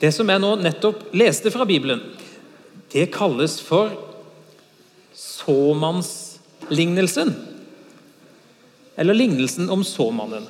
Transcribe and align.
Det 0.00 0.12
som 0.12 0.28
jeg 0.28 0.40
nå 0.42 0.56
nettopp 0.60 1.14
leste 1.16 1.50
fra 1.52 1.64
Bibelen, 1.68 2.00
det 2.92 3.12
kalles 3.14 3.60
for 3.64 3.90
såmannslignelsen. 5.16 7.34
Eller 8.96 9.14
lignelsen 9.16 9.70
om 9.72 9.84
såmannen. 9.84 10.46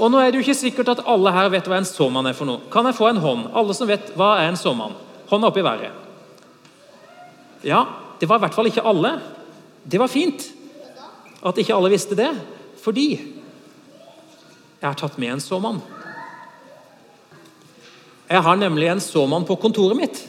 Og 0.00 0.10
nå 0.10 0.18
er 0.20 0.30
det 0.30 0.38
jo 0.40 0.46
ikke 0.46 0.62
sikkert 0.62 0.92
at 0.94 1.06
alle 1.10 1.30
her 1.34 1.48
vet 1.52 1.66
hva 1.68 1.76
en 1.80 1.88
såmann 1.88 2.28
er 2.30 2.36
for 2.36 2.46
noe. 2.48 2.60
Kan 2.72 2.86
jeg 2.88 2.96
få 2.96 3.06
en 3.10 3.22
hånd? 3.22 3.42
Alle 3.54 3.74
som 3.76 3.88
vet 3.90 4.12
hva 4.18 4.30
er 4.40 4.46
en 4.48 4.58
såmann? 4.58 4.94
Hånda 5.30 5.46
opp 5.50 5.58
i 5.60 5.66
været. 5.66 5.92
Ja, 7.66 7.80
det 8.18 8.28
var 8.28 8.36
i 8.40 8.44
hvert 8.46 8.56
fall 8.56 8.70
ikke 8.70 8.86
alle. 8.86 9.10
Det 9.84 10.00
var 10.00 10.10
fint 10.10 10.40
at 11.44 11.58
ikke 11.60 11.76
alle 11.76 11.92
visste 11.92 12.16
det, 12.16 12.30
fordi 12.80 13.08
jeg 14.80 14.88
har 14.88 14.96
tatt 14.96 15.18
med 15.20 15.34
en 15.34 15.44
såmann. 15.44 15.82
Jeg 18.30 18.44
har 18.46 18.58
nemlig 18.60 18.86
en 18.86 19.02
såmann 19.02 19.46
på 19.46 19.56
kontoret 19.58 19.98
mitt. 19.98 20.20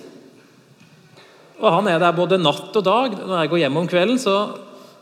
Og 1.61 1.67
han 1.69 1.89
er 1.91 1.99
der 2.01 2.15
både 2.17 2.39
natt 2.41 2.73
og 2.73 2.85
dag. 2.85 3.13
Når 3.13 3.43
jeg 3.43 3.51
går 3.51 3.61
hjem 3.61 3.77
om 3.83 3.89
kvelden, 3.89 4.17
så, 4.21 4.37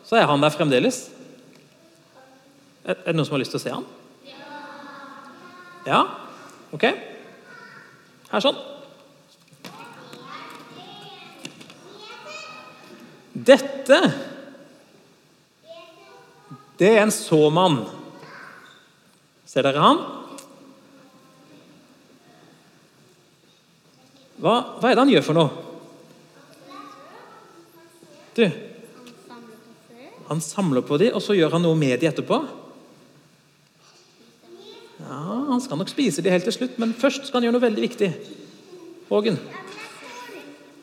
så 0.03 0.19
er 0.19 0.27
han 0.27 0.43
der 0.43 0.51
fremdeles. 0.51 1.05
Er, 2.83 2.97
er 2.97 3.05
det 3.07 3.15
noen 3.15 3.29
som 3.29 3.37
har 3.37 3.43
lyst 3.45 3.55
til 3.55 3.61
å 3.61 3.63
se 3.63 3.75
han? 3.77 3.87
Ja? 5.87 6.01
Ok. 6.75 6.89
Her 8.33 8.43
sånn. 8.43 8.59
Dette 13.31 14.01
det 16.79 16.93
er 16.95 17.01
en 17.03 17.11
såmann. 17.11 17.81
Ser 19.47 19.65
dere 19.67 19.81
han? 19.83 19.97
Hva, 24.39 24.55
hva 24.79 24.89
er 24.89 24.95
det 24.95 25.03
han 25.03 25.11
gjør 25.11 25.25
for 25.27 25.37
noe? 25.37 25.65
Du, 28.37 28.45
han 30.29 30.41
samler 30.45 30.85
på 30.85 30.99
dem, 31.01 31.15
og 31.17 31.23
så 31.25 31.33
gjør 31.33 31.55
han 31.57 31.63
noe 31.65 31.77
med 31.77 31.97
dem 31.99 32.11
etterpå. 32.11 32.37
Ja, 34.99 35.21
Han 35.49 35.61
skal 35.63 35.79
nok 35.79 35.89
spise 35.89 36.21
dem 36.21 36.35
helt 36.35 36.45
til 36.45 36.53
slutt, 36.53 36.77
men 36.77 36.93
først 36.93 37.25
skal 37.25 37.39
han 37.39 37.47
gjøre 37.47 37.55
noe 37.57 37.65
veldig 37.65 37.83
viktig. 37.87 38.09
Hågen. 39.09 39.39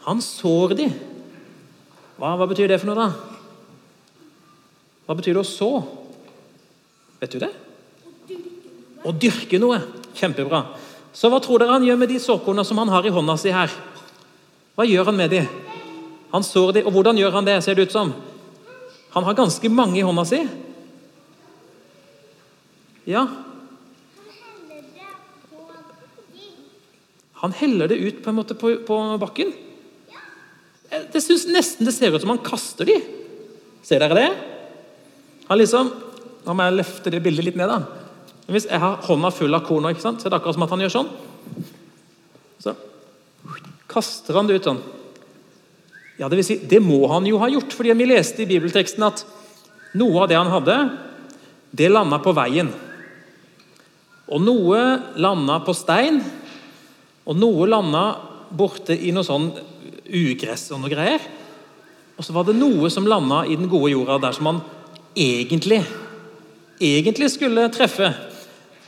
Han 0.09 0.23
sår 0.25 0.75
dem. 0.81 0.97
Hva, 2.19 2.33
hva 2.41 2.49
betyr 2.51 2.73
det 2.73 2.81
for 2.83 2.91
noe, 2.91 3.07
da? 3.07 3.37
Hva 5.07 5.15
betyr 5.15 5.37
det 5.37 5.45
å 5.45 5.47
så? 5.47 5.71
Vet 7.21 7.37
du 7.37 7.39
det? 7.45 7.53
Å 9.07 9.15
dyrke 9.15 9.63
noe. 9.63 9.79
Kjempebra. 10.19 10.65
Så 11.17 11.31
hva 11.33 11.41
tror 11.41 11.63
dere 11.63 11.73
han 11.73 11.87
gjør 11.87 11.97
med 11.97 12.11
de 12.13 12.21
såkornene 12.21 12.67
som 12.69 12.77
han 12.83 12.93
har 12.93 13.07
i 13.09 13.13
hånda 13.15 13.39
si 13.41 13.53
her? 13.55 13.73
Hva 14.77 14.85
gjør 14.85 15.09
han 15.09 15.17
med 15.17 15.33
de? 15.33 15.43
Han 16.35 16.45
sår 16.45 16.75
de, 16.77 16.85
og 16.85 16.93
hvordan 16.93 17.17
gjør 17.17 17.39
han 17.39 17.47
det, 17.47 17.57
ser 17.65 17.79
det 17.79 17.87
ut 17.89 17.95
som? 17.95 18.13
Han 19.15 19.25
har 19.25 19.39
ganske 19.39 19.71
mange 19.73 19.97
i 19.97 20.05
hånda 20.05 20.27
si. 20.29 20.43
Ja. 23.09 23.25
Han 27.41 27.55
heller 27.57 27.89
det 27.89 28.03
ut 28.03 28.21
på 28.21 28.33
en 28.33 28.37
måte 28.37 28.57
på, 28.59 28.75
på 28.85 29.03
bakken. 29.23 29.55
Det 31.13 31.23
synes 31.25 31.49
nesten 31.49 31.89
det 31.89 31.97
ser 31.97 32.13
ut 32.13 32.21
som 32.21 32.35
han 32.35 32.45
kaster 32.45 32.89
de. 32.89 33.01
Ser 33.87 34.05
dere 34.05 34.21
det? 34.21 34.31
Han 35.49 35.65
liksom, 35.65 35.95
Nå 36.47 36.55
må 36.55 36.63
jeg 36.69 36.77
løfte 36.77 37.11
det 37.11 37.19
bildet 37.25 37.49
litt 37.49 37.57
ned. 37.59 37.73
da. 37.73 38.06
Hvis 38.47 38.69
jeg 38.71 38.79
har 38.79 39.01
hånda 39.03 39.33
full 39.35 39.55
av 39.57 39.65
korn, 39.67 39.89
ikke 39.91 40.05
sant? 40.05 40.21
så 40.21 40.29
er 40.29 40.35
det 40.35 40.39
akkurat 40.39 40.55
som 40.55 40.67
at 40.67 40.75
han 40.75 40.85
gjør 40.85 40.95
sånn. 40.95 41.09
Så 42.63 42.75
kaster 43.91 44.39
han 44.39 44.47
det 44.47 44.61
ut 44.61 44.69
sånn. 44.69 44.83
Ja, 46.17 46.29
Det 46.29 46.39
vil 46.39 46.47
si, 46.47 46.59
det 46.65 46.81
må 46.81 47.03
han 47.11 47.27
jo 47.29 47.41
ha 47.43 47.51
gjort, 47.53 47.75
fordi 47.77 47.93
vi 47.99 48.09
leste 48.09 48.45
i 48.45 48.49
bibelteksten 48.49 49.05
at 49.05 49.25
noe 49.99 50.23
av 50.23 50.31
det 50.31 50.39
han 50.39 50.53
hadde, 50.53 50.77
det 51.77 51.91
landa 51.93 52.21
på 52.23 52.33
veien. 52.37 52.71
Og 54.27 54.43
noe 54.43 54.81
landa 55.21 55.59
på 55.65 55.75
stein, 55.77 56.23
og 57.27 57.37
noe 57.37 57.67
landa 57.69 58.05
borte 58.57 58.95
i 58.95 59.13
noe 59.15 59.27
sånn 59.27 59.51
ugress 60.07 60.71
og 60.73 60.81
noe 60.81 60.93
greier. 60.93 61.23
Og 62.17 62.25
så 62.25 62.33
var 62.33 62.47
det 62.49 62.57
noe 62.57 62.89
som 62.93 63.09
landa 63.09 63.43
i 63.45 63.59
den 63.59 63.69
gode 63.69 63.93
jorda, 63.93 64.21
der 64.23 64.37
som 64.37 64.49
han 64.49 64.63
egentlig, 65.17 65.83
egentlig 66.81 67.29
skulle 67.35 67.69
treffe. 67.75 68.13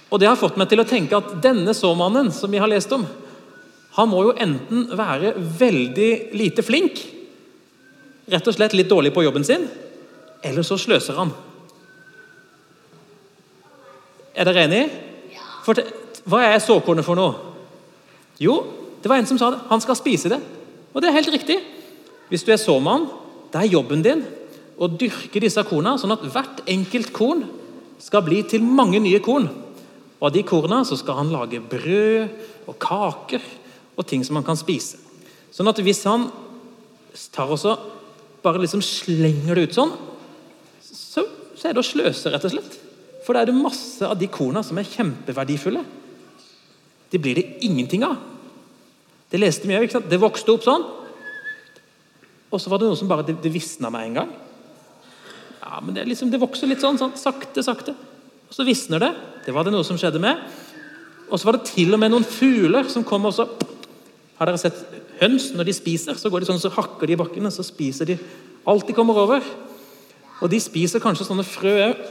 Og 0.08 0.20
Det 0.20 0.28
har 0.28 0.40
fått 0.40 0.56
meg 0.56 0.70
til 0.70 0.80
å 0.80 0.88
tenke 0.88 1.16
at 1.18 1.34
denne 1.44 1.74
såmannen 1.76 2.30
som 2.32 2.50
vi 2.50 2.60
har 2.60 2.70
lest 2.70 2.92
om, 2.96 3.04
han 3.98 4.08
må 4.08 4.22
jo 4.28 4.36
enten 4.38 4.86
være 4.96 5.34
veldig 5.36 6.12
lite 6.38 6.62
flink, 6.62 7.00
rett 8.28 8.48
og 8.48 8.54
slett 8.54 8.76
litt 8.76 8.88
dårlig 8.88 9.12
på 9.14 9.24
jobben 9.24 9.44
sin, 9.44 9.66
eller 10.44 10.64
så 10.64 10.78
sløser 10.78 11.18
han. 11.18 11.32
Er 14.38 14.46
dere 14.46 14.68
enige? 14.68 14.88
For, 15.66 15.80
hva 16.30 16.44
er 16.46 16.62
såkornet 16.62 17.04
for 17.04 17.18
noe? 17.18 17.34
Jo, 18.38 18.60
det 19.02 19.10
var 19.10 19.18
en 19.18 19.26
som 19.26 19.38
sa 19.40 19.50
det. 19.50 19.64
Han 19.68 19.82
skal 19.82 19.98
spise 19.98 20.30
det. 20.30 20.38
Og 20.94 21.02
det 21.02 21.10
er 21.10 21.16
helt 21.18 21.32
riktig. 21.34 21.58
Hvis 22.30 22.44
du 22.46 22.52
er 22.54 22.60
såmann, 22.60 23.08
det 23.50 23.64
er 23.64 23.72
jobben 23.72 24.04
din 24.04 24.22
å 24.78 24.86
dyrke 24.92 25.42
disse 25.42 25.62
korna, 25.66 25.96
sånn 25.98 26.14
at 26.14 26.22
hvert 26.30 26.62
enkelt 26.70 27.10
korn 27.16 27.42
skal 27.98 28.22
bli 28.26 28.44
til 28.46 28.62
mange 28.62 29.00
nye 29.02 29.18
korn. 29.24 29.48
Og 30.18 30.28
av 30.28 30.34
de 30.34 30.42
korna 30.46 30.82
så 30.86 30.98
skal 30.98 31.20
han 31.20 31.32
lage 31.32 31.62
brød 31.62 32.68
og 32.68 32.78
kaker 32.82 33.44
og 33.98 34.06
ting 34.06 34.24
som 34.26 34.38
han 34.38 34.46
kan 34.46 34.58
spise. 34.58 34.98
Sånn 35.54 35.70
at 35.70 35.78
hvis 35.82 36.04
han 36.06 36.28
tar 37.34 37.50
også 37.50 37.76
bare 38.42 38.62
liksom 38.62 38.82
slenger 38.84 39.58
det 39.58 39.68
ut 39.68 39.78
sånn, 39.78 39.94
så, 40.82 41.24
så 41.58 41.68
er 41.68 41.74
det 41.74 41.82
å 41.82 41.86
sløse, 41.86 42.30
rett 42.30 42.46
og 42.46 42.54
slett. 42.54 42.76
For 43.26 43.34
da 43.34 43.42
er 43.42 43.50
det 43.50 43.58
masse 43.58 44.06
av 44.06 44.18
de 44.18 44.28
korna 44.32 44.62
som 44.64 44.78
er 44.80 44.88
kjempeverdifulle. 44.88 45.82
De 47.12 47.20
blir 47.20 47.38
det 47.38 47.46
ingenting 47.66 48.04
av. 48.06 48.18
Det 49.28 49.40
leste 49.40 49.68
vi 49.68 49.76
òg. 49.76 49.92
Det 50.08 50.20
vokste 50.20 50.54
opp 50.54 50.64
sånn. 50.64 50.86
Og 52.48 52.60
så 52.62 52.70
var 52.72 52.80
det 52.80 52.88
noe 52.88 52.96
som 52.96 53.10
bare 53.10 53.26
det, 53.28 53.36
det 53.44 53.52
visna 53.52 53.90
med 53.92 54.06
en 54.06 54.20
gang. 54.22 54.30
Ja, 55.60 55.82
men 55.84 55.92
det, 55.96 56.06
liksom, 56.08 56.30
det 56.32 56.40
vokser 56.40 56.70
litt 56.70 56.80
sånn, 56.80 56.96
sånn, 57.00 57.12
sakte, 57.20 57.64
sakte. 57.64 57.92
Og 58.48 58.56
så 58.56 58.64
visner 58.64 59.02
det. 59.04 59.10
Det 59.48 59.54
var 59.56 59.64
det 59.64 59.72
noe 59.72 59.86
som 59.86 59.96
skjedde 59.96 60.20
med. 60.20 60.42
Og 61.32 61.40
så 61.40 61.48
var 61.48 61.56
det 61.56 61.70
til 61.70 61.94
og 61.96 62.00
med 62.02 62.12
noen 62.12 62.24
fugler 62.28 62.84
som 62.92 63.04
kom 63.06 63.24
og 63.24 63.32
så 63.32 63.48
Har 64.38 64.46
dere 64.46 64.60
sett 64.60 64.76
høns 65.18 65.48
når 65.56 65.66
de 65.66 65.72
spiser? 65.74 66.18
Så 66.20 66.28
går 66.30 66.44
de 66.44 66.46
sånn, 66.50 66.60
så 66.60 66.70
hakker 66.70 67.08
de 67.08 67.16
i 67.16 67.18
bakken, 67.18 67.48
og 67.48 67.50
så 67.50 67.64
spiser 67.66 68.06
de 68.06 68.14
alt 68.68 68.86
de 68.86 68.94
kommer 68.94 69.16
over. 69.18 69.42
Og 70.44 70.52
de 70.52 70.60
spiser 70.62 71.02
kanskje 71.02 71.26
sånne 71.26 71.46
frø 71.48 71.72
òg. 71.88 72.04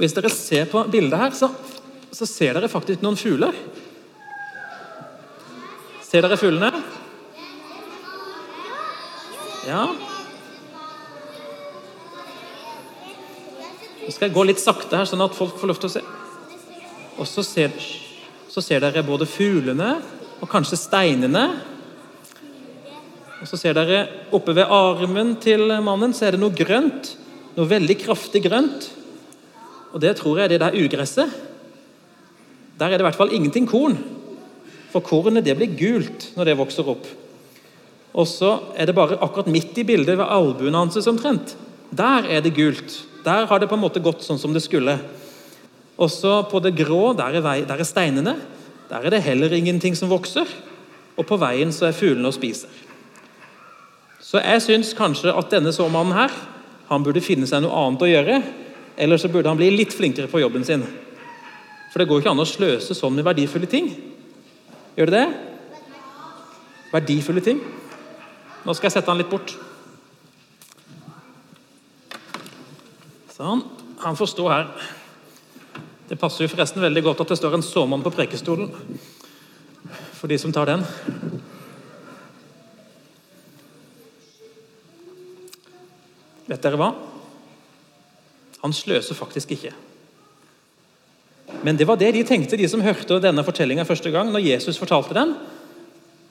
Hvis 0.00 0.16
dere 0.16 0.32
ser 0.32 0.64
på 0.72 0.82
bildet 0.90 1.20
her, 1.20 1.36
så, 1.36 1.52
så 2.10 2.26
ser 2.26 2.56
dere 2.56 2.72
faktisk 2.72 3.04
noen 3.04 3.20
fugler. 3.20 3.54
Ser 6.02 6.26
dere 6.26 6.40
fuglene? 6.40 6.72
Ja. 9.68 9.84
Nå 14.00 14.10
skal 14.16 14.26
jeg 14.26 14.34
gå 14.34 14.48
litt 14.48 14.64
sakte 14.64 14.98
her, 14.98 15.06
sånn 15.06 15.22
at 15.28 15.38
folk 15.38 15.60
får 15.60 15.70
lov 15.70 15.84
til 15.84 15.92
å 15.92 15.94
se. 15.94 16.02
Og 17.20 17.28
så 17.28 17.44
ser, 17.44 17.74
så 18.48 18.62
ser 18.64 18.80
dere 18.80 19.04
både 19.04 19.28
fuglene 19.28 19.92
og 20.40 20.48
kanskje 20.48 20.78
steinene. 20.80 21.44
Og 23.40 23.48
så 23.48 23.58
ser 23.60 23.76
dere 23.76 24.06
oppe 24.36 24.54
ved 24.56 24.72
armen 24.72 25.34
til 25.40 25.66
mannen 25.84 26.16
så 26.16 26.28
er 26.28 26.36
det 26.36 26.42
noe 26.42 26.56
grønt. 26.56 27.14
Noe 27.58 27.68
veldig 27.68 27.98
kraftig 28.00 28.44
grønt. 28.46 28.88
Og 29.92 30.00
det 30.00 30.14
tror 30.20 30.38
jeg 30.38 30.48
er 30.48 30.54
det 30.54 30.62
der 30.62 30.80
ugresset. 30.80 31.36
Der 32.80 32.88
er 32.88 32.96
det 32.96 33.04
i 33.04 33.08
hvert 33.10 33.18
fall 33.20 33.34
ingenting 33.36 33.68
korn. 33.68 33.98
For 34.90 35.04
kornet 35.04 35.44
det 35.44 35.58
blir 35.58 35.76
gult 35.76 36.30
når 36.38 36.48
det 36.48 36.58
vokser 36.58 36.88
opp. 36.88 37.04
Og 38.10 38.26
så 38.26 38.56
er 38.74 38.88
det 38.88 38.96
bare 38.96 39.20
akkurat 39.22 39.50
midt 39.52 39.76
i 39.78 39.86
bildet 39.86 40.16
ved 40.18 40.26
albuen 40.26 40.74
hans 40.74 40.96
omtrent. 41.06 41.52
Der 41.92 42.26
er 42.32 42.40
det 42.40 42.56
gult. 42.56 43.02
Der 43.24 43.44
har 43.46 43.60
det 43.60 43.68
på 43.68 43.76
en 43.76 43.84
måte 43.84 44.02
gått 44.02 44.24
sånn 44.24 44.40
som 44.40 44.54
det 44.56 44.64
skulle. 44.64 44.96
Også 46.00 46.42
på 46.48 46.62
det 46.64 46.72
grå, 46.78 47.12
der 47.16 47.36
er, 47.36 47.44
vei, 47.44 47.58
der 47.68 47.80
er 47.80 47.88
steinene. 47.88 48.36
Der 48.88 49.04
er 49.04 49.12
det 49.12 49.22
heller 49.22 49.52
ingenting 49.52 49.96
som 49.96 50.10
vokser. 50.10 50.48
Og 51.18 51.26
på 51.28 51.36
veien 51.40 51.72
så 51.74 51.90
er 51.90 51.96
fuglene 51.96 52.30
og 52.30 52.36
spiser. 52.36 52.72
Så 54.20 54.40
jeg 54.40 54.62
syns 54.64 54.94
kanskje 54.96 55.34
at 55.36 55.50
denne 55.52 55.72
såmannen 55.74 56.14
her, 56.16 56.32
han 56.88 57.04
burde 57.04 57.22
finne 57.22 57.48
seg 57.50 57.64
noe 57.64 57.76
annet 57.76 58.04
å 58.06 58.08
gjøre. 58.08 58.38
Eller 59.00 59.20
så 59.20 59.28
burde 59.32 59.50
han 59.50 59.58
bli 59.60 59.68
litt 59.74 59.92
flinkere 59.96 60.30
på 60.30 60.40
jobben 60.40 60.64
sin. 60.64 60.84
For 61.90 62.00
det 62.00 62.06
går 62.08 62.22
ikke 62.22 62.32
an 62.32 62.42
å 62.42 62.48
sløse 62.48 62.94
sånn 62.96 63.16
med 63.18 63.26
verdifulle 63.26 63.68
ting. 63.70 63.90
Gjør 64.96 65.10
det 65.10 65.20
det? 65.20 65.26
Verdifulle 66.94 67.42
ting. 67.44 67.60
Nå 68.64 68.74
skal 68.76 68.88
jeg 68.88 68.96
sette 68.96 69.12
han 69.12 69.20
litt 69.20 69.30
bort. 69.30 69.52
Sånn. 73.34 73.62
Han 74.00 74.16
får 74.16 74.32
stå 74.32 74.48
her. 74.48 74.72
Det 76.10 76.18
passer 76.18 76.42
jo 76.42 76.50
forresten 76.50 76.82
veldig 76.82 77.04
godt 77.06 77.20
at 77.22 77.30
det 77.30 77.36
står 77.38 77.52
en 77.54 77.62
såmann 77.62 78.02
på 78.02 78.10
prekestolen. 78.10 78.72
for 80.20 80.28
de 80.28 80.36
som 80.38 80.52
tar 80.52 80.66
den. 80.66 80.82
Vet 86.50 86.60
dere 86.60 86.76
hva? 86.76 86.90
Han 88.60 88.74
sløser 88.74 89.16
faktisk 89.16 89.54
ikke. 89.54 89.72
Men 91.62 91.78
det 91.78 91.86
var 91.88 91.96
det 91.96 92.10
de 92.12 92.24
tenkte, 92.26 92.58
de 92.58 92.68
som 92.68 92.82
hørte 92.84 93.20
denne 93.22 93.46
fortellinga 93.46 93.86
første 93.88 94.10
gang. 94.10 94.28
Når 94.34 94.44
Jesus 94.44 94.82
fortalte 94.82 95.14
den, 95.16 95.32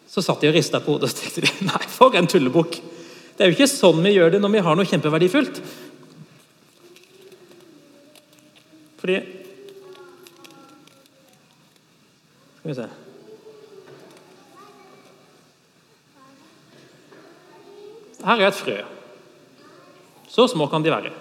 så 0.06 0.22
satt 0.22 0.44
de 0.44 0.52
og 0.52 0.54
rista 0.60 0.84
på 0.84 0.94
hodet 0.94 1.10
og 1.10 1.18
tenkte 1.18 1.48
de, 1.48 1.56
nei, 1.72 1.82
for 1.88 2.14
en 2.20 2.28
tullebukk. 2.28 2.82
Det 3.34 3.46
er 3.46 3.50
jo 3.50 3.58
ikke 3.58 3.72
sånn 3.72 4.04
vi 4.04 4.14
gjør 4.20 4.36
det 4.36 4.44
når 4.44 4.58
vi 4.58 4.64
har 4.68 4.78
noe 4.78 4.92
kjempeverdifullt. 4.92 5.64
Fordi 9.00 9.39
Skal 12.60 12.72
vi 12.72 12.76
se 12.76 12.90
Her 18.20 18.42
er 18.42 18.50
et 18.50 18.58
frø. 18.60 18.74
Så 20.28 20.48
små 20.52 20.66
kan 20.68 20.84
de 20.84 20.92
være. 20.92 21.12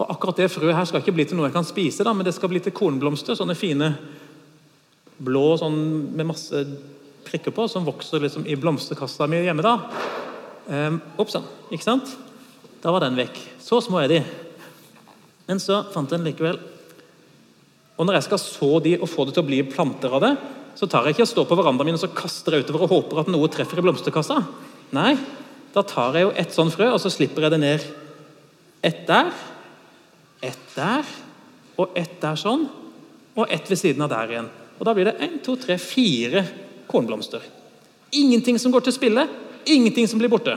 Og 0.00 0.12
akkurat 0.14 0.38
det 0.40 0.46
frøet 0.48 0.72
her 0.76 0.86
skal 0.88 1.02
ikke 1.02 1.12
bli 1.12 1.26
til 1.28 1.36
noe 1.36 1.50
jeg 1.50 1.54
kan 1.56 1.66
spise, 1.68 2.04
da, 2.04 2.14
men 2.16 2.24
det 2.24 2.32
skal 2.32 2.48
bli 2.48 2.62
til 2.64 2.72
kornblomster. 2.72 3.36
Sånne 3.36 3.56
fine 3.56 3.90
blå 5.20 5.44
sånn, 5.60 5.76
med 6.16 6.30
masse 6.32 6.62
prikker 7.26 7.52
på, 7.52 7.66
som 7.68 7.84
vokser 7.84 8.24
liksom 8.24 8.46
i 8.48 8.56
blomsterkassa 8.56 9.28
mi 9.28 9.42
hjemme. 9.44 9.64
da. 9.64 9.76
Um, 10.66 10.98
Oppsann. 11.20 11.44
Ikke 11.68 11.84
sant? 11.84 12.16
Da 12.80 12.92
var 12.94 13.04
den 13.04 13.20
vekk. 13.20 13.38
Så 13.60 13.82
små 13.84 14.00
er 14.00 14.12
de. 14.16 14.22
Men 15.46 15.60
så 15.62 15.82
fant 15.92 16.10
jeg 16.10 16.20
den 16.20 16.30
likevel. 16.32 16.60
Og 17.96 18.06
når 18.06 18.18
jeg 18.18 18.26
skal 18.28 18.42
så 18.42 18.70
de 18.84 18.94
og 19.00 19.08
få 19.08 19.24
det 19.24 19.36
til 19.36 19.44
å 19.44 19.48
bli 19.48 19.62
planter 19.68 20.12
av 20.12 20.22
det, 20.24 20.34
så 20.76 20.88
tar 20.90 21.06
jeg 21.06 21.16
ikke 21.16 21.24
og 21.24 21.30
står 21.32 21.46
på 21.48 21.56
verandaen 21.56 21.88
min 21.88 21.96
og 21.96 22.02
så 22.02 22.12
kaster 22.12 22.56
jeg 22.56 22.66
utover 22.66 22.84
og 22.84 22.92
håper 22.92 23.22
at 23.22 23.30
noe 23.32 23.48
treffer 23.52 23.80
i 23.80 23.84
blomsterkassa. 23.86 24.42
Nei, 24.96 25.14
da 25.72 25.84
tar 25.86 26.16
jeg 26.16 26.26
jo 26.26 26.34
ett 26.36 26.52
sånn 26.52 26.72
frø, 26.72 26.90
og 26.92 27.00
så 27.00 27.12
slipper 27.12 27.46
jeg 27.46 27.56
det 27.56 27.62
ned 27.62 27.86
ett 28.84 29.06
der 29.08 29.32
ett 30.44 30.74
der 30.76 31.06
og 31.76 31.96
ett 31.96 32.20
der 32.20 32.36
sånn, 32.40 32.66
og 33.36 33.52
ett 33.52 33.68
ved 33.68 33.78
siden 33.80 34.04
av 34.04 34.12
der 34.12 34.32
igjen. 34.32 34.48
Og 34.78 34.84
Da 34.84 34.94
blir 34.94 35.08
det 35.08 35.18
én, 35.20 35.38
to, 35.44 35.56
tre, 35.56 35.76
fire 35.78 36.44
kornblomster. 36.88 37.42
Ingenting 38.12 38.58
som 38.58 38.72
går 38.72 38.84
til 38.86 38.92
spille, 38.92 39.26
ingenting 39.64 40.08
som 40.08 40.18
blir 40.18 40.28
borte. 40.32 40.56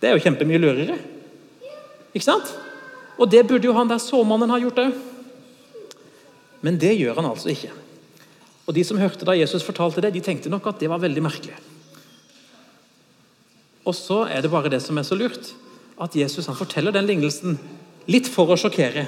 Det 0.00 0.08
er 0.08 0.16
jo 0.16 0.24
kjempemye 0.24 0.60
lurere. 0.60 0.98
Ikke 2.12 2.24
sant? 2.24 2.48
Og 3.18 3.28
det 3.30 3.46
burde 3.46 3.66
jo 3.68 3.76
han 3.76 3.88
der 3.88 4.00
såmannen 4.00 4.50
ha 4.50 4.60
gjort 4.60 4.80
òg. 4.84 4.92
Men 6.62 6.78
det 6.80 6.94
gjør 6.96 7.18
han 7.18 7.28
altså 7.28 7.50
ikke. 7.52 7.72
Og 8.66 8.74
De 8.76 8.84
som 8.86 9.00
hørte 9.00 9.26
da 9.26 9.34
Jesus 9.36 9.64
fortalte 9.66 10.02
det, 10.04 10.12
de 10.14 10.22
tenkte 10.24 10.50
nok 10.52 10.68
at 10.70 10.80
det 10.80 10.90
var 10.90 11.02
veldig 11.02 11.22
merkelig. 11.24 11.56
Og 13.82 13.94
så 13.98 14.22
er 14.30 14.42
det 14.42 14.50
bare 14.52 14.70
det 14.70 14.78
som 14.84 14.98
er 14.98 15.06
så 15.06 15.18
lurt, 15.18 15.50
at 15.98 16.14
Jesus 16.16 16.46
han 16.46 16.58
forteller 16.58 16.94
den 16.94 17.08
lignelsen 17.08 17.58
Litt 18.10 18.26
for 18.26 18.50
å 18.50 18.56
sjokkere. 18.58 19.04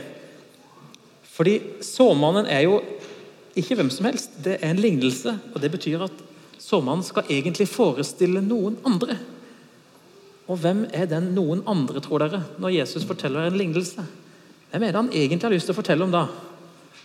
Fordi 1.35 1.83
såmannen 1.83 2.47
er 2.47 2.61
jo 2.63 2.77
ikke 3.59 3.75
hvem 3.79 3.91
som 3.91 4.07
helst. 4.07 4.37
Det 4.45 4.61
er 4.61 4.71
en 4.71 4.83
lignelse. 4.83 5.33
og 5.51 5.59
Det 5.59 5.71
betyr 5.73 6.05
at 6.07 6.21
såmannen 6.63 7.03
skal 7.03 7.27
egentlig 7.27 7.67
forestille 7.71 8.43
noen 8.45 8.77
andre. 8.87 9.17
Og 10.47 10.61
hvem 10.63 10.85
er 10.95 11.09
den 11.11 11.33
noen 11.35 11.65
andre, 11.67 12.03
tror 12.05 12.23
dere, 12.23 12.45
når 12.63 12.77
Jesus 12.77 13.07
forteller 13.09 13.49
en 13.49 13.59
lignelse? 13.59 14.05
Hvem 14.71 14.83
er 14.83 14.93
det 14.93 15.01
han 15.01 15.11
egentlig 15.11 15.49
har 15.49 15.55
lyst 15.57 15.71
til 15.71 15.75
å 15.75 15.81
fortelle 15.81 16.07
om 16.07 16.15
da? 16.15 16.27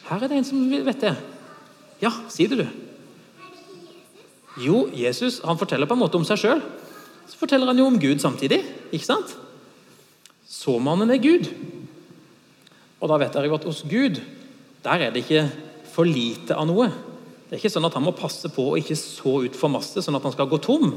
Her 0.10 0.24
er 0.24 0.32
det 0.32 0.40
en 0.40 0.48
som 0.48 0.62
vet 0.70 1.04
det. 1.04 1.16
Ja, 2.02 2.12
si 2.32 2.48
det, 2.50 2.64
du. 2.64 2.68
Jo, 4.60 4.88
Jesus 4.96 5.40
han 5.46 5.60
forteller 5.60 5.88
på 5.88 5.96
en 5.96 6.02
måte 6.02 6.18
om 6.20 6.26
seg 6.28 6.42
sjøl. 6.42 6.64
Så 7.30 7.38
forteller 7.38 7.70
han 7.70 7.80
jo 7.80 7.88
om 7.88 8.00
Gud 8.02 8.22
samtidig. 8.24 8.64
ikke 8.92 9.06
sant? 9.06 9.36
Såmannen 10.50 11.12
er 11.14 11.22
Gud. 11.22 11.52
Og 13.00 13.12
da 13.12 13.20
vet 13.22 13.36
dere 13.36 13.48
jo 13.48 13.58
at 13.60 13.68
hos 13.70 13.84
Gud 13.88 14.20
der 14.84 15.06
er 15.06 15.14
det 15.14 15.26
ikke 15.26 15.46
for 15.92 16.08
lite 16.08 16.56
av 16.56 16.68
noe. 16.70 16.88
Det 17.48 17.58
er 17.58 17.62
ikke 17.62 17.72
sånn 17.74 17.88
at 17.88 17.96
han 17.98 18.06
må 18.06 18.16
passe 18.16 18.50
på 18.54 18.72
å 18.72 18.78
ikke 18.80 18.96
så 18.98 19.42
ut 19.46 19.58
for 19.58 19.72
masse, 19.74 20.00
sånn 20.02 20.16
at 20.18 20.26
han 20.26 20.34
skal 20.36 20.50
gå 20.50 20.60
tom. 20.64 20.94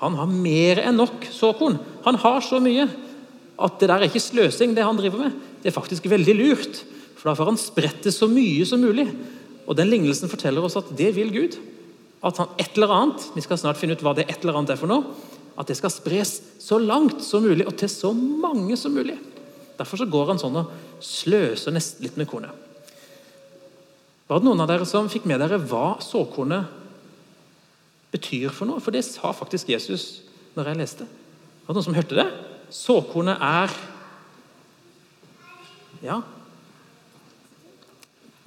Han 0.00 0.16
har 0.16 0.30
mer 0.30 0.80
enn 0.86 0.96
nok 0.96 1.26
såkorn. 1.34 1.76
Han 2.06 2.18
har 2.22 2.40
så 2.44 2.60
mye 2.62 2.86
at 3.60 3.80
det 3.80 3.90
der 3.90 3.98
er 3.98 4.08
ikke 4.08 4.22
sløsing, 4.22 4.72
det 4.72 4.86
han 4.86 4.96
driver 4.96 5.26
med. 5.26 5.36
Det 5.60 5.68
er 5.68 5.76
faktisk 5.76 6.06
veldig 6.08 6.36
lurt, 6.38 6.80
for 7.20 7.28
da 7.28 7.36
får 7.36 7.50
han 7.50 7.60
spredt 7.60 8.06
det 8.06 8.14
så 8.16 8.24
mye 8.30 8.64
som 8.64 8.80
mulig. 8.80 9.04
Og 9.68 9.76
Den 9.76 9.90
lignelsen 9.92 10.30
forteller 10.32 10.64
oss 10.64 10.78
at 10.80 10.88
det 10.96 11.12
vil 11.18 11.28
Gud. 11.34 11.58
At 12.24 12.40
han 12.40 12.54
et 12.60 12.72
eller 12.78 12.94
annet 12.96 13.26
vi 13.36 13.44
skal 13.44 13.60
snart 13.60 13.76
finne 13.80 13.92
ut 13.96 14.04
hva 14.04 14.14
det 14.16 14.24
et 14.26 14.40
eller 14.40 14.56
annet 14.56 14.72
er 14.72 14.80
for 14.80 14.88
noe, 14.88 15.12
at 15.60 15.68
det 15.68 15.76
skal 15.76 15.92
spres 15.92 16.38
så 16.62 16.78
langt 16.80 17.20
som 17.24 17.44
mulig 17.44 17.66
og 17.68 17.76
til 17.76 17.90
så 17.92 18.14
mange 18.16 18.76
som 18.80 18.94
mulig. 18.96 19.18
Derfor 19.76 20.00
så 20.00 20.08
går 20.08 20.32
han 20.32 20.40
sånn 20.40 20.58
og 20.62 20.72
sløser 21.04 21.76
nesten 21.76 22.04
litt 22.04 22.16
med 22.20 22.28
kornet. 22.28 22.52
Var 24.28 24.40
det 24.40 24.46
noen 24.46 24.62
av 24.62 24.68
dere 24.70 24.88
som 24.88 25.08
fikk 25.10 25.24
med 25.28 25.40
dere 25.42 25.60
hva 25.60 25.98
såkornet 26.04 26.78
betyr 28.14 28.52
for 28.54 28.68
noe? 28.68 28.80
For 28.80 28.94
det 28.94 29.04
sa 29.04 29.32
faktisk 29.36 29.72
Jesus 29.72 30.22
når 30.56 30.72
jeg 30.72 30.80
leste. 30.80 31.08
Var 31.64 31.72
det 31.72 31.76
noen 31.76 31.88
som 31.88 31.96
hørte 31.96 32.20
det? 32.20 32.28
Såkornet 32.72 33.40
er 33.44 33.80
Ja. 36.00 36.22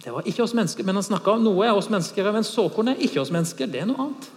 Det 0.04 0.12
var 0.12 0.26
ikke 0.28 0.44
oss 0.44 0.56
mennesker, 0.56 0.84
men 0.84 1.00
han 1.00 1.06
snakka 1.06 1.38
om 1.38 1.46
noe 1.46 1.64
er 1.64 1.78
oss 1.78 1.88
mennesker, 1.92 2.28
men 2.36 2.44
såkorn 2.44 2.92
er 2.92 3.04
ikke 3.06 3.22
oss 3.22 3.32
mennesker. 3.32 3.70
Det 3.72 3.80
er 3.82 3.88
noe 3.88 4.02
annet. 4.04 4.28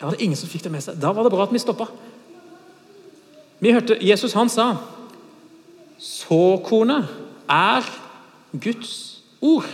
Ja, 0.00 0.08
det 0.08 0.14
var 0.14 0.22
ingen 0.24 0.38
som 0.40 0.48
fikk 0.48 0.64
det 0.64 0.72
med 0.72 0.82
seg. 0.84 0.96
Da 0.98 1.12
var 1.12 1.26
det 1.26 1.34
bra 1.34 1.44
at 1.44 1.52
vi 1.52 1.60
stoppa. 1.60 1.90
Vi 3.62 3.70
hørte 3.70 4.00
Jesus 4.02 4.34
han 4.34 4.50
sa 4.50 4.72
Såkornet 6.02 7.06
er 7.46 7.86
Guds 8.58 9.22
ord. 9.38 9.68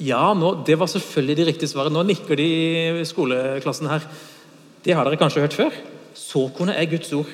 Ja, 0.00 0.30
nå, 0.32 0.54
det 0.64 0.78
var 0.80 0.88
selvfølgelig 0.88 1.36
det 1.36 1.46
riktige 1.50 1.68
svaret. 1.68 1.92
Nå 1.92 2.06
nikker 2.08 2.38
de 2.38 2.48
i 3.02 3.04
skoleklassen 3.08 3.90
her. 3.92 4.08
Det 4.84 4.96
har 4.96 5.04
dere 5.04 5.20
kanskje 5.20 5.44
hørt 5.44 5.56
før. 5.56 5.76
Såkornet 6.16 6.80
er 6.80 6.88
Guds 6.88 7.12
ord. 7.16 7.28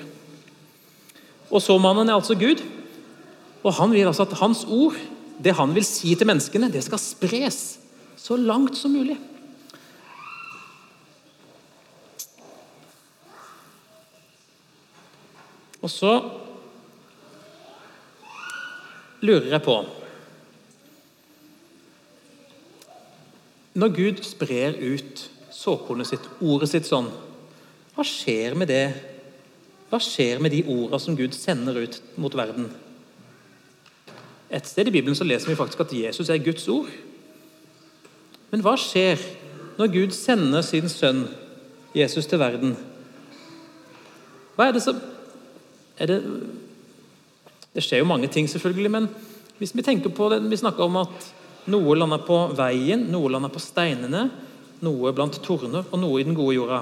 Og 1.52 1.62
såmannen 1.62 2.08
er 2.08 2.18
altså 2.18 2.34
Gud. 2.34 2.62
Og 3.62 3.74
han 3.78 3.92
vil 3.94 4.08
altså 4.10 4.26
at 4.26 4.38
hans 4.40 4.64
ord, 4.66 4.96
det 5.42 5.54
han 5.58 5.74
vil 5.74 5.86
si 5.86 6.14
til 6.18 6.28
menneskene, 6.28 6.70
det 6.72 6.82
skal 6.84 7.00
spres 7.00 7.60
så 8.18 8.36
langt 8.38 8.76
som 8.78 8.94
mulig. 8.94 9.16
Og 15.82 15.90
så 15.90 16.12
lurer 19.22 19.50
jeg 19.50 19.64
på 19.66 19.80
Når 23.72 23.88
Gud 23.96 24.18
sprer 24.26 24.74
ut 24.76 25.20
såkornet 25.48 26.10
sitt, 26.10 26.24
ordet 26.44 26.68
sitt 26.68 26.84
sånn, 26.84 27.06
hva 27.96 28.04
skjer 28.04 28.52
med 28.58 28.68
det? 28.68 28.84
Hva 29.88 29.96
skjer 30.02 30.42
med 30.44 30.52
de 30.52 30.60
ordene 30.66 31.00
som 31.00 31.16
Gud 31.16 31.32
sender 31.32 31.78
ut 31.80 31.96
mot 32.20 32.36
verden? 32.36 32.68
Et 34.52 34.68
sted 34.68 34.88
i 34.88 34.92
Bibelen 34.92 35.16
så 35.16 35.24
leser 35.24 35.48
vi 35.48 35.56
faktisk 35.56 35.80
at 35.80 35.92
Jesus 35.96 36.28
er 36.28 36.42
Guds 36.44 36.68
ord. 36.68 36.90
Men 38.52 38.60
hva 38.64 38.74
skjer 38.76 39.20
når 39.78 39.92
Gud 39.94 40.12
sender 40.16 40.64
sin 40.66 40.90
sønn 40.92 41.24
Jesus 41.96 42.28
til 42.28 42.40
verden? 42.40 42.74
Hva 44.56 44.68
er 44.68 44.76
det 44.76 44.82
som 44.84 44.98
det, 46.02 46.18
det 47.72 47.84
skjer 47.84 48.02
jo 48.02 48.08
mange 48.08 48.28
ting, 48.32 48.48
selvfølgelig, 48.50 48.90
men 48.90 49.08
hvis 49.60 49.74
vi 49.76 49.84
tenker 49.86 50.10
på 50.10 50.28
det 50.32 50.40
Vi 50.50 50.56
snakker 50.56 50.84
om 50.84 50.96
at 51.04 51.28
noe 51.70 51.94
lander 51.94 52.18
på 52.26 52.38
veien, 52.58 53.06
noe 53.12 53.30
lander 53.30 53.52
på 53.52 53.62
steinene, 53.62 54.24
noe 54.82 55.12
blant 55.14 55.38
torner 55.44 55.86
og 55.86 56.00
noe 56.00 56.20
i 56.20 56.26
den 56.26 56.34
gode 56.34 56.56
jorda. 56.56 56.80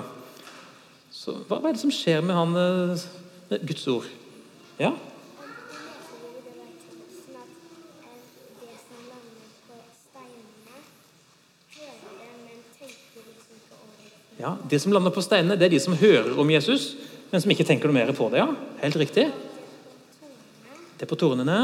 Så 1.13 1.35
hva, 1.45 1.59
hva 1.59 1.69
er 1.69 1.77
det 1.77 1.83
som 1.83 1.93
skjer 1.93 2.25
med 2.25 2.39
han 2.39 3.61
Guds 3.69 3.87
ord? 3.93 4.09
Ja? 4.81 4.95
Ja, 14.41 14.57
De 14.71 14.79
som 14.81 14.93
lander 14.93 15.13
på 15.13 15.23
steinene, 15.25 15.59
det 15.61 15.69
er 15.69 15.75
de 15.77 15.81
som 15.83 15.97
hører 16.01 16.33
om 16.41 16.51
Jesus, 16.51 16.95
men 17.31 17.43
som 17.43 17.53
ikke 17.53 17.67
tenker 17.69 17.91
noe 17.91 17.99
mer 17.99 18.13
på 18.17 18.31
det. 18.33 18.41
ja. 18.41 18.49
Helt 18.81 18.97
riktig. 18.97 19.29
Det 20.97 21.07
er 21.07 21.11
på 21.11 21.19
tornene. 21.21 21.59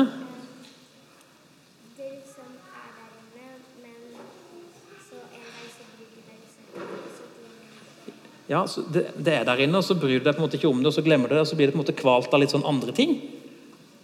Ja, 8.46 8.66
det, 8.92 9.08
det, 9.18 9.32
er 9.32 9.44
der 9.44 9.58
inne, 9.64 9.80
og 9.80 9.84
så 9.84 9.96
bryr 9.98 10.20
du 10.20 10.28
deg 10.28 10.36
på 10.36 10.38
en 10.38 10.46
måte 10.46 10.54
ikke 10.60 10.70
om 10.70 10.78
det, 10.78 10.92
og 10.92 10.94
så 10.94 11.02
glemmer 11.02 11.26
du 11.26 11.34
det, 11.34 11.42
og 11.42 11.48
så 11.50 11.56
blir 11.58 11.66
det 11.66 11.74
på 11.74 11.80
en 11.80 11.82
måte 11.82 11.96
kvalt 11.98 12.30
av 12.30 12.44
litt 12.44 12.52
sånn 12.54 12.66
andre 12.68 12.94
ting. 12.94 13.16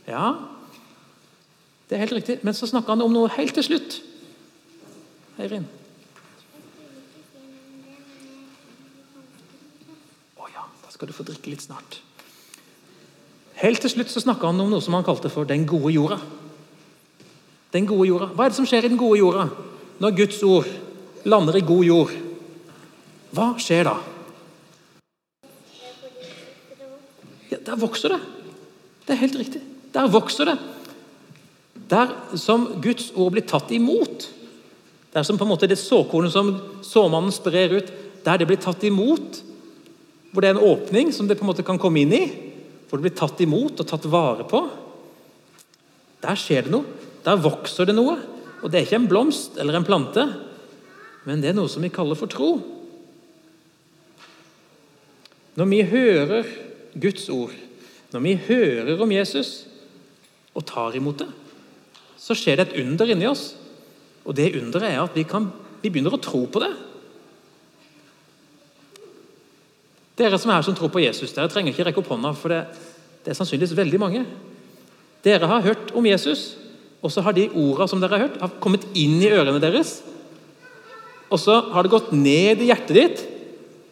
Ja, 0.08 0.32
det 1.86 1.98
er 1.98 2.06
helt 2.06 2.16
riktig. 2.16 2.38
Men 2.42 2.56
så 2.56 2.66
snakker 2.66 2.94
han 2.94 3.04
om 3.04 3.12
noe 3.12 3.28
helt 3.36 3.54
til 3.54 3.66
slutt. 3.66 4.00
Eirin? 5.38 5.66
Å 10.40 10.48
ja, 10.50 10.64
da 10.81 10.81
skal 10.92 11.08
du 11.08 11.16
få 11.16 11.24
drikke 11.26 11.52
litt 11.52 11.64
snart. 11.64 12.00
Helt 13.62 13.80
til 13.80 13.92
slutt 13.94 14.10
så 14.12 14.20
snakka 14.22 14.50
han 14.50 14.60
om 14.60 14.70
noe 14.72 14.84
som 14.84 14.94
han 14.96 15.06
kalte 15.06 15.30
for 15.32 15.44
'den 15.44 15.66
gode 15.66 15.92
jorda'. 15.94 16.20
Den 17.72 17.86
gode 17.86 18.08
jorda. 18.08 18.26
Hva 18.34 18.44
er 18.44 18.48
det 18.48 18.56
som 18.56 18.66
skjer 18.66 18.84
i 18.84 18.88
den 18.88 18.98
gode 19.00 19.18
jorda 19.18 19.48
når 20.00 20.16
Guds 20.16 20.42
ord 20.42 20.66
lander 21.24 21.56
i 21.56 21.60
god 21.60 21.84
jord? 21.84 22.10
Hva 23.32 23.54
skjer 23.58 23.84
da? 23.84 23.96
Ja, 27.50 27.56
der 27.56 27.76
vokser 27.76 28.08
det. 28.08 28.20
Det 29.06 29.14
er 29.14 29.22
helt 29.24 29.38
riktig. 29.38 29.62
Der 29.94 30.08
vokser 30.08 30.44
det. 30.44 30.58
Der 31.88 32.36
som 32.36 32.82
Guds 32.82 33.12
ord 33.14 33.32
blir 33.32 33.46
tatt 33.46 33.70
imot. 33.70 34.28
Der 35.12 35.22
som 35.22 35.38
på 35.38 35.44
en 35.44 35.52
måte 35.52 35.68
det 35.68 35.78
såkornet 35.78 36.32
som 36.32 36.60
såmannen 36.82 37.32
sprer 37.32 37.72
ut, 37.72 37.92
der 38.24 38.36
det 38.36 38.46
blir 38.46 38.60
tatt 38.60 38.84
imot. 38.84 39.42
Hvor 40.32 40.42
det 40.42 40.50
er 40.50 40.56
en 40.56 40.66
åpning 40.72 41.12
som 41.12 41.28
det 41.28 41.36
på 41.38 41.44
en 41.44 41.52
måte 41.52 41.64
kan 41.66 41.80
komme 41.80 42.02
inn 42.02 42.14
i. 42.16 42.24
Hvor 42.88 42.98
det 42.98 43.06
blir 43.06 43.16
tatt 43.16 43.40
imot 43.44 43.80
og 43.80 43.88
tatt 43.88 44.08
vare 44.10 44.46
på. 44.48 44.62
Der 46.24 46.38
skjer 46.38 46.66
det 46.66 46.74
noe. 46.74 47.00
Der 47.22 47.40
vokser 47.40 47.88
det 47.88 47.96
noe. 47.96 48.16
Og 48.62 48.70
det 48.70 48.78
er 48.78 48.86
ikke 48.86 49.00
en 49.00 49.10
blomst 49.10 49.58
eller 49.58 49.76
en 49.76 49.86
plante, 49.86 50.22
men 51.26 51.42
det 51.42 51.50
er 51.50 51.56
noe 51.58 51.70
som 51.70 51.82
vi 51.82 51.90
kaller 51.92 52.18
for 52.18 52.30
tro. 52.30 52.52
Når 55.58 55.68
vi 55.68 55.80
hører 55.90 56.52
Guds 57.02 57.26
ord, 57.32 57.52
når 58.14 58.22
vi 58.24 58.36
hører 58.46 59.02
om 59.02 59.12
Jesus 59.12 59.52
og 60.54 60.64
tar 60.68 60.94
imot 60.96 61.24
det, 61.24 61.28
så 62.22 62.36
skjer 62.38 62.60
det 62.60 62.68
et 62.68 62.78
under 62.84 63.10
inni 63.10 63.26
oss. 63.26 63.52
Og 64.22 64.36
det 64.38 64.52
underet 64.54 64.92
er 64.92 65.02
at 65.02 65.16
vi, 65.18 65.26
kan, 65.26 65.50
vi 65.82 65.90
begynner 65.90 66.14
å 66.14 66.22
tro 66.22 66.44
på 66.46 66.62
det. 66.62 66.70
Dere 70.22 70.38
som 70.38 70.52
er 70.52 70.60
her 70.60 70.66
som 70.66 70.76
tror 70.78 70.92
på 70.94 71.02
Jesus, 71.02 71.34
dere 71.34 71.50
trenger 71.50 71.74
ikke 71.74 71.88
rekke 71.88 72.02
opp 72.02 72.12
hånda, 72.12 72.30
for 72.38 72.52
det, 72.52 72.62
det 73.24 73.32
er 73.32 73.38
sannsynligvis 73.38 73.74
veldig 73.74 73.98
mange. 73.98 74.22
Dere 75.26 75.48
har 75.50 75.64
hørt 75.66 75.90
om 75.98 76.06
Jesus, 76.06 76.52
og 77.02 77.10
så 77.10 77.24
har 77.26 77.34
de 77.34 77.48
ordene 77.50 77.88
som 77.90 78.02
dere 78.02 78.14
har 78.14 78.28
hørt, 78.28 78.38
har 78.42 78.54
kommet 78.62 78.86
inn 78.98 79.18
i 79.18 79.30
ørene 79.34 79.58
deres. 79.62 79.96
Og 81.32 81.40
så 81.42 81.56
har 81.72 81.82
det 81.82 81.94
gått 81.94 82.12
ned 82.14 82.62
i 82.62 82.68
hjertet 82.70 82.98
ditt, 82.98 83.24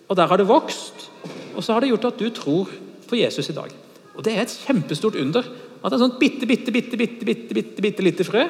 og 0.07 0.19
der 0.19 0.31
har 0.31 0.39
det 0.39 0.47
vokst. 0.47 1.09
Og 1.57 1.65
så 1.65 1.75
har 1.75 1.83
det 1.83 1.91
gjort 1.91 2.11
at 2.13 2.23
du 2.23 2.29
tror 2.35 2.71
på 3.11 3.19
Jesus 3.19 3.51
i 3.51 3.57
dag. 3.57 3.75
Og 4.15 4.23
Det 4.23 4.35
er 4.35 4.45
et 4.45 4.59
kjempestort 4.67 5.19
under. 5.19 5.47
At 5.83 5.95
et 5.95 6.03
sånt 6.03 6.19
bitte, 6.21 6.47
bitte, 6.47 6.71
bitte, 6.71 6.97
bitte, 6.99 7.25
bitte, 7.25 7.55
bitte, 7.55 7.83
bitte 7.83 8.05
lite 8.05 8.27
frø 8.27 8.45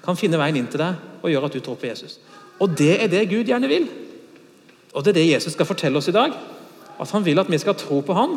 kan 0.00 0.16
finne 0.16 0.40
veien 0.40 0.56
inn 0.56 0.68
til 0.68 0.80
deg 0.80 1.20
og 1.20 1.30
gjøre 1.30 1.48
at 1.50 1.56
du 1.56 1.60
tror 1.62 1.76
på 1.78 1.86
Jesus. 1.86 2.18
Og 2.60 2.72
Det 2.76 2.96
er 2.96 3.08
det 3.08 3.28
Gud 3.30 3.48
gjerne 3.48 3.68
vil. 3.68 3.86
Og 4.92 5.04
Det 5.04 5.12
er 5.12 5.20
det 5.20 5.28
Jesus 5.30 5.52
skal 5.52 5.68
fortelle 5.68 6.00
oss 6.00 6.08
i 6.08 6.16
dag. 6.16 6.34
At 7.00 7.10
Han 7.16 7.24
vil 7.24 7.40
at 7.40 7.50
vi 7.50 7.58
skal 7.58 7.78
tro 7.80 8.00
på 8.04 8.16
Han, 8.16 8.36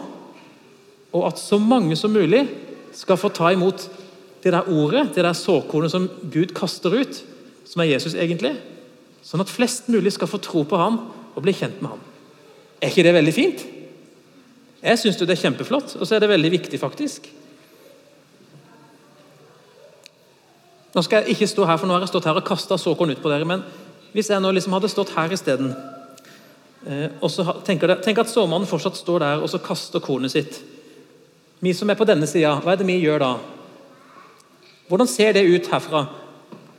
og 1.13 1.27
at 1.27 1.39
så 1.39 1.59
mange 1.61 1.95
som 1.99 2.13
mulig 2.13 2.47
skal 2.93 3.19
få 3.19 3.29
ta 3.29 3.51
imot 3.53 3.89
det 4.43 4.51
der 4.53 4.69
ordet, 4.69 5.11
det 5.15 5.23
der 5.23 5.35
såkornet 5.37 5.91
som 5.91 6.09
Gud 6.31 6.55
kaster 6.55 6.93
ut, 6.93 7.21
som 7.65 7.81
er 7.81 7.93
Jesus 7.93 8.15
egentlig. 8.15 8.55
Sånn 9.23 9.41
at 9.43 9.51
flest 9.51 9.87
mulig 9.93 10.11
skal 10.15 10.27
få 10.27 10.39
tro 10.43 10.65
på 10.67 10.79
ham 10.79 10.99
og 11.33 11.45
bli 11.45 11.53
kjent 11.55 11.79
med 11.81 11.93
ham. 11.93 12.01
Er 12.81 12.91
ikke 12.91 13.05
det 13.07 13.13
veldig 13.15 13.33
fint? 13.33 13.63
Jeg 14.83 14.99
syns 14.99 15.21
det 15.21 15.29
er 15.31 15.39
kjempeflott, 15.45 15.95
og 15.95 16.03
så 16.03 16.17
er 16.17 16.25
det 16.25 16.33
veldig 16.33 16.51
viktig, 16.57 16.79
faktisk. 16.81 17.29
Nå 20.93 21.01
skal 21.01 21.23
jeg 21.23 21.37
ikke 21.37 21.47
stå 21.49 21.65
her, 21.65 21.79
for 21.79 21.87
nå 21.87 21.95
har 21.95 22.03
jeg 22.03 22.11
stått 22.11 22.27
her 22.27 22.37
og 22.37 22.45
kasta 22.45 22.77
såkorn 22.77 23.15
ut 23.15 23.21
på 23.23 23.31
dere. 23.31 23.47
Men 23.47 23.63
hvis 24.13 24.29
jeg 24.29 24.43
nå 24.43 24.51
liksom 24.53 24.75
hadde 24.75 24.91
stått 24.91 25.15
her 25.15 25.31
isteden 25.33 25.71
og 26.83 27.29
så 27.31 27.45
tenker 27.63 27.93
Tenk 28.03 28.19
at 28.19 28.31
såmannen 28.31 28.67
fortsatt 28.67 28.97
står 28.99 29.23
der 29.23 29.43
og 29.43 29.51
så 29.51 29.61
kaster 29.63 30.03
kornet 30.03 30.33
sitt. 30.33 30.57
Vi 31.63 31.71
som 31.71 31.89
er 31.89 31.95
på 31.95 32.07
denne 32.07 32.27
sida, 32.27 32.57
hva 32.59 32.73
er 32.73 32.81
det 32.81 32.87
vi 32.89 32.97
gjør 32.99 33.21
da? 33.23 33.29
Hvordan 34.89 35.07
ser 35.07 35.31
det 35.37 35.45
ut 35.47 35.69
herfra? 35.71 36.03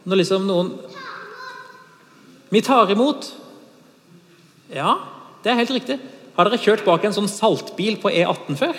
Når 0.04 0.20
liksom 0.20 0.44
noen 0.48 0.74
Vi 2.52 2.60
tar 2.62 2.90
imot. 2.92 3.30
Ja, 4.70 4.98
det 5.42 5.50
er 5.50 5.58
helt 5.58 5.72
riktig. 5.74 5.96
Har 6.36 6.46
dere 6.46 6.60
kjørt 6.60 6.84
bak 6.86 7.02
en 7.06 7.16
sånn 7.16 7.30
saltbil 7.30 7.96
på 8.02 8.12
E18 8.12 8.58
før? 8.60 8.76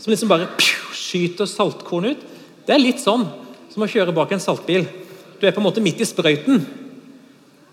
Som 0.00 0.14
liksom 0.14 0.30
bare 0.30 0.48
skyter 0.96 1.50
saltkorn 1.50 2.12
ut? 2.12 2.22
Det 2.64 2.72
er 2.72 2.80
litt 2.80 3.02
sånn 3.02 3.26
som 3.72 3.84
å 3.84 3.90
kjøre 3.90 4.14
bak 4.16 4.32
en 4.32 4.40
saltbil. 4.42 4.86
Du 5.40 5.44
er 5.44 5.52
på 5.52 5.60
en 5.60 5.66
måte 5.66 5.82
midt 5.84 6.00
i 6.00 6.08
sprøyten. 6.08 6.62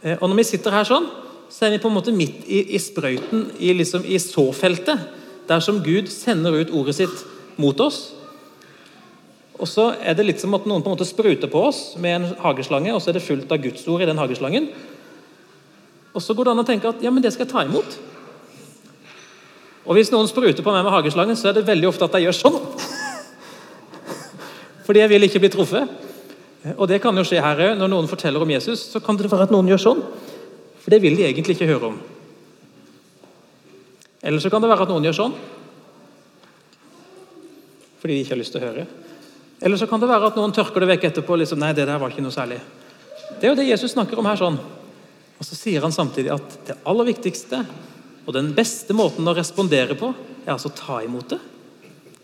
Eh, 0.02 0.18
og 0.18 0.28
når 0.28 0.42
vi 0.42 0.48
sitter 0.50 0.76
her 0.76 0.88
sånn, 0.88 1.08
så 1.50 1.66
er 1.66 1.74
vi 1.74 1.82
på 1.82 1.90
en 1.90 1.98
måte 1.98 2.14
midt 2.14 2.46
i, 2.46 2.62
i 2.76 2.80
sprøyten, 2.82 3.48
i, 3.58 3.74
liksom, 3.74 4.06
i 4.06 4.20
såfeltet. 4.22 5.08
Der 5.50 5.64
som 5.66 5.82
Gud 5.84 6.12
sender 6.14 6.60
ut 6.60 6.74
ordet 6.78 7.00
sitt 7.00 7.24
mot 7.58 7.80
oss. 7.82 8.12
Og 9.60 9.68
så 9.68 9.90
er 10.00 10.16
det 10.16 10.28
litt 10.28 10.44
som 10.44 10.54
at 10.56 10.68
noen 10.70 10.84
på 10.86 10.92
en 10.92 10.96
måte 10.96 11.08
spruter 11.10 11.50
på 11.52 11.64
oss 11.68 11.82
med 12.00 12.16
en 12.16 12.28
hageslange, 12.44 12.94
og 12.94 13.02
så 13.02 13.12
er 13.12 13.18
det 13.18 13.26
fullt 13.26 13.52
av 13.52 13.60
Guds 13.64 13.84
ord 13.90 14.06
i 14.06 14.08
den 14.08 14.22
hageslangen. 14.22 14.70
Og 16.14 16.24
så 16.24 16.36
går 16.38 16.48
det 16.48 16.54
an 16.54 16.64
å 16.64 16.68
tenke 16.70 16.94
at 16.94 17.02
ja, 17.04 17.12
men 17.12 17.26
det 17.26 17.34
skal 17.36 17.48
jeg 17.48 17.52
ta 17.52 17.66
imot. 17.66 17.98
Og 19.90 19.98
hvis 19.98 20.12
noen 20.14 20.30
spruter 20.30 20.64
på 20.64 20.72
meg 20.74 20.86
med 20.86 20.94
hageslangen, 20.94 21.38
så 21.40 21.50
er 21.50 21.58
det 21.58 21.68
veldig 21.68 21.90
ofte 21.90 22.06
at 22.06 22.16
jeg 22.16 22.30
gjør 22.30 22.38
sånn. 22.38 22.58
Fordi 24.86 25.02
jeg 25.02 25.12
vil 25.12 25.28
ikke 25.28 25.42
bli 25.44 25.52
truffet. 25.54 25.98
Og 26.76 26.86
det 26.92 27.00
kan 27.02 27.18
jo 27.18 27.26
skje 27.26 27.42
her 27.42 27.64
òg. 27.70 27.78
Når 27.80 27.92
noen 27.92 28.10
forteller 28.12 28.44
om 28.44 28.52
Jesus, 28.54 28.86
så 28.94 29.02
kan 29.04 29.18
det 29.18 29.32
være 29.32 29.48
at 29.50 29.54
noen 29.54 29.70
gjør 29.72 29.82
sånn. 29.82 30.04
For 30.90 30.96
det 30.96 31.04
vil 31.04 31.20
de 31.20 31.28
egentlig 31.28 31.54
ikke 31.54 31.68
høre 31.70 31.92
om. 31.92 31.98
Eller 34.26 34.42
så 34.42 34.50
kan 34.50 34.64
det 34.64 34.72
være 34.72 34.88
at 34.88 34.90
noen 34.90 35.06
gjør 35.06 35.18
sånn 35.20 35.36
fordi 38.00 38.16
de 38.16 38.24
ikke 38.24 38.32
har 38.32 38.40
lyst 38.40 38.54
til 38.56 38.64
å 38.64 38.68
høre. 38.70 38.84
Eller 39.60 39.78
så 39.78 39.86
kan 39.92 40.00
det 40.00 40.08
være 40.10 40.30
at 40.32 40.38
noen 40.40 40.54
tørker 40.56 40.82
det 40.82 40.88
vekk 40.94 41.06
etterpå. 41.10 41.36
liksom, 41.36 41.60
nei, 41.60 41.74
det 41.76 41.84
der 41.86 42.00
var 42.00 42.10
ikke 42.10 42.24
noe 42.24 42.34
særlig. 42.34 42.58
Det 43.36 43.44
er 43.44 43.52
jo 43.52 43.58
det 43.60 43.68
Jesus 43.68 43.92
snakker 43.92 44.18
om 44.18 44.26
her. 44.26 44.40
sånn. 44.40 44.56
Og 44.56 45.46
Så 45.46 45.58
sier 45.60 45.84
han 45.84 45.92
samtidig 45.92 46.32
at 46.32 46.58
det 46.66 46.78
aller 46.88 47.10
viktigste 47.12 47.60
og 48.26 48.34
den 48.34 48.54
beste 48.56 48.96
måten 48.96 49.28
å 49.28 49.36
respondere 49.36 50.00
på, 50.00 50.14
er 50.46 50.56
altså 50.56 50.72
å 50.72 50.80
ta 50.80 51.04
imot 51.04 51.36
det. 51.36 51.42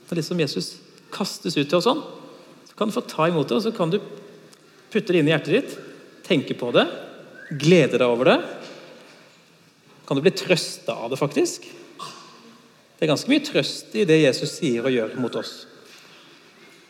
Når 0.08 0.22
liksom 0.22 0.40
Jesus 0.40 0.72
kastes 1.12 1.60
ut 1.60 1.68
til 1.68 1.78
oss 1.78 1.86
sånn, 1.92 2.02
så 2.66 2.80
kan 2.80 2.88
du 2.88 2.96
få 2.96 3.04
ta 3.04 3.28
imot 3.28 3.52
det, 3.52 3.60
og 3.60 3.68
så 3.68 3.76
kan 3.76 3.92
du 3.92 4.00
putte 4.00 5.12
det 5.12 5.20
inn 5.20 5.28
i 5.28 5.36
hjertet 5.36 5.54
ditt, 5.60 5.78
tenke 6.24 6.56
på 6.58 6.72
det, 6.72 6.88
glede 7.52 8.00
deg 8.00 8.08
over 8.08 8.32
det. 8.32 8.40
Kan 10.06 10.18
du 10.18 10.24
bli 10.26 10.34
trøsta 10.36 10.96
av 10.96 11.12
det, 11.12 11.20
faktisk? 11.22 11.66
Det 12.96 13.04
er 13.04 13.12
ganske 13.12 13.30
mye 13.32 13.44
trøst 13.44 13.96
i 13.98 14.06
det 14.08 14.22
Jesus 14.22 14.58
sier 14.60 14.86
og 14.86 14.94
gjør 14.94 15.18
mot 15.20 15.42
oss 15.42 15.66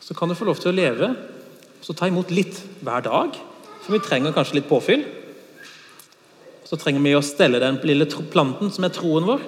så 0.05 0.13
kan 0.13 0.29
du 0.29 0.37
få 0.37 0.45
lov 0.45 0.59
til 0.61 0.69
å 0.69 0.77
leve 0.77 1.07
så 1.81 1.93
ta 1.97 2.05
imot 2.09 2.31
litt 2.33 2.57
hver 2.85 3.01
dag. 3.05 3.37
For 3.81 3.93
vi 3.93 4.01
trenger 4.05 4.33
kanskje 4.33 4.59
litt 4.59 4.69
påfyll. 4.69 5.03
Så 6.65 6.77
trenger 6.81 7.01
vi 7.01 7.13
å 7.17 7.23
stelle 7.25 7.61
den 7.61 7.77
lille 7.85 8.07
planten 8.33 8.71
som 8.73 8.85
er 8.85 8.93
troen 8.93 9.25
vår, 9.25 9.41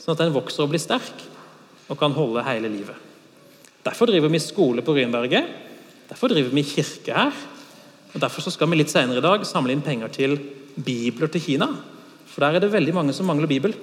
sånn 0.00 0.14
at 0.14 0.22
den 0.22 0.32
vokser 0.32 0.64
og 0.64 0.72
blir 0.72 0.80
sterk 0.80 1.24
og 1.88 1.98
kan 2.00 2.16
holde 2.16 2.44
hele 2.44 2.70
livet. 2.72 2.96
Derfor 3.84 4.08
driver 4.08 4.32
vi 4.32 4.40
skole 4.40 4.84
på 4.84 4.94
Rynberget. 4.96 5.48
Derfor 6.08 6.32
driver 6.32 6.52
vi 6.56 6.64
kirke 6.64 7.16
her. 7.16 7.42
Og 8.12 8.20
Derfor 8.20 8.52
skal 8.52 8.68
vi 8.72 8.80
litt 8.80 8.92
senere 8.92 9.20
i 9.20 9.24
dag 9.24 9.44
samle 9.48 9.72
inn 9.72 9.84
penger 9.84 10.12
til 10.12 10.38
bibler 10.76 11.32
til 11.32 11.44
Kina. 11.44 11.70
For 12.32 12.44
der 12.44 12.56
er 12.56 12.64
det 12.64 12.72
veldig 12.72 12.94
mange 12.96 13.14
som 13.16 13.28
mangler 13.28 13.50
bibel. 13.50 13.74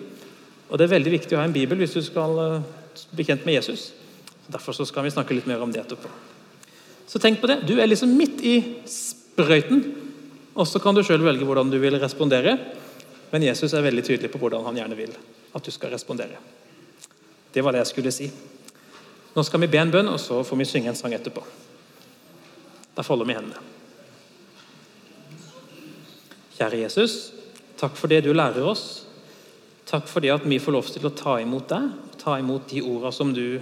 Og 0.69 0.77
det 0.77 0.85
er 0.85 0.95
veldig 0.97 1.13
viktig 1.17 1.37
å 1.37 1.41
ha 1.41 1.47
en 1.47 1.55
bibel 1.55 1.79
hvis 1.81 1.95
du 1.97 2.01
skal 2.05 2.35
eh, 2.43 2.67
bli 3.13 3.25
kjent 3.27 3.45
med 3.45 3.59
Jesus. 3.59 3.91
Derfor 4.49 4.73
så 4.73 4.85
skal 4.89 5.05
vi 5.05 5.13
snakke 5.13 5.37
litt 5.37 5.47
mer 5.49 5.61
om 5.61 5.71
det 5.73 5.83
etterpå. 5.83 6.09
Så 7.09 7.21
tenk 7.21 7.41
på 7.41 7.49
det. 7.49 7.61
Du 7.69 7.75
er 7.77 7.89
liksom 7.89 8.11
midt 8.17 8.41
i 8.45 8.55
sprøyten, 8.89 9.81
og 10.53 10.67
så 10.69 10.81
kan 10.81 10.97
du 10.97 11.01
sjøl 11.05 11.23
velge 11.25 11.45
hvordan 11.45 11.71
du 11.71 11.79
vil 11.81 11.97
respondere. 12.01 12.57
Men 13.29 13.45
Jesus 13.45 13.73
er 13.73 13.85
veldig 13.85 14.05
tydelig 14.05 14.31
på 14.33 14.41
hvordan 14.41 14.65
han 14.65 14.77
gjerne 14.77 14.97
vil 14.97 15.13
at 15.53 15.65
du 15.65 15.73
skal 15.73 15.93
respondere. 15.93 16.37
Det 17.53 17.63
var 17.65 17.73
det 17.73 17.81
jeg 17.81 17.91
skulle 17.93 18.13
si. 18.13 18.29
Nå 19.33 19.45
skal 19.45 19.61
vi 19.63 19.69
be 19.71 19.81
en 19.81 19.93
bønn, 19.93 20.09
og 20.09 20.19
så 20.21 20.41
får 20.45 20.57
vi 20.59 20.69
synge 20.69 20.91
en 20.91 20.97
sang 20.97 21.13
etterpå. 21.17 21.41
Da 22.97 23.05
folder 23.05 23.29
vi 23.29 23.37
hendene. 23.37 23.61
Kjære 26.59 26.81
Jesus, 26.83 27.17
takk 27.79 27.95
for 27.97 28.11
det 28.11 28.23
du 28.25 28.33
lærer 28.35 28.65
oss. 28.67 29.05
Takk 29.89 30.05
for 30.09 30.21
det 30.21 30.33
at 30.35 30.45
vi 30.45 30.59
får 30.61 30.75
lov 30.75 30.89
til 30.91 31.07
å 31.07 31.15
ta 31.15 31.39
imot 31.41 31.71
deg, 31.71 31.89
ta 32.21 32.35
imot 32.37 32.67
de 32.69 32.83
ordene 32.83 33.15
som 33.15 33.31
du 33.33 33.59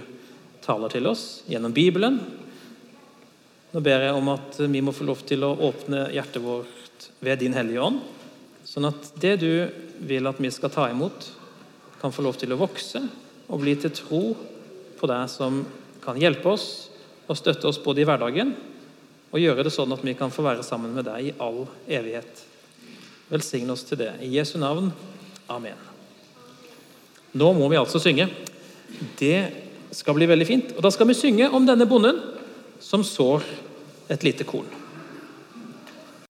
taler 0.64 0.92
til 0.92 1.08
oss 1.08 1.24
gjennom 1.48 1.72
Bibelen. 1.72 2.18
Nå 3.72 3.80
ber 3.84 4.04
jeg 4.04 4.16
om 4.16 4.28
at 4.32 4.58
vi 4.60 4.82
må 4.84 4.92
få 4.96 5.06
lov 5.08 5.22
til 5.28 5.44
å 5.46 5.54
åpne 5.68 6.08
hjertet 6.12 6.44
vårt 6.44 7.08
ved 7.24 7.40
Din 7.40 7.56
Hellige 7.56 7.84
Ånd, 7.84 8.02
sånn 8.68 8.88
at 8.90 9.12
det 9.20 9.38
du 9.40 9.52
vil 10.08 10.28
at 10.28 10.40
vi 10.40 10.50
skal 10.52 10.72
ta 10.72 10.88
imot, 10.92 11.30
kan 11.98 12.14
få 12.14 12.22
lov 12.26 12.36
til 12.38 12.52
å 12.54 12.60
vokse 12.60 13.00
og 13.48 13.62
bli 13.62 13.74
til 13.80 13.94
tro 13.94 14.22
på 14.98 15.08
deg 15.10 15.30
som 15.32 15.62
kan 16.04 16.18
hjelpe 16.20 16.52
oss 16.52 16.68
og 17.26 17.36
støtte 17.38 17.68
oss 17.70 17.80
både 17.82 18.02
i 18.02 18.06
hverdagen 18.08 18.52
og 19.28 19.42
gjøre 19.42 19.66
det 19.66 19.72
sånn 19.74 19.92
at 19.92 20.04
vi 20.04 20.14
kan 20.16 20.32
få 20.32 20.44
være 20.46 20.64
sammen 20.64 20.94
med 20.96 21.08
deg 21.08 21.30
i 21.30 21.34
all 21.42 21.64
evighet. 21.84 22.44
Velsigne 23.28 23.72
oss 23.74 23.84
til 23.88 24.00
det. 24.00 24.12
I 24.24 24.32
Jesu 24.38 24.56
navn. 24.60 24.90
Amen. 25.48 25.76
Nå 27.38 27.52
må 27.56 27.68
vi 27.68 27.78
altså 27.80 28.00
synge. 28.02 28.28
Det 29.18 29.38
skal 29.94 30.16
bli 30.16 30.28
veldig 30.28 30.48
fint. 30.48 30.74
Og 30.76 30.82
Da 30.82 30.90
skal 30.90 31.08
vi 31.08 31.16
synge 31.16 31.50
om 31.50 31.66
denne 31.66 31.86
bonden 31.88 32.20
som 32.80 33.04
sår 33.04 33.44
et 34.08 34.24
lite 34.24 34.46
korn. 34.48 34.68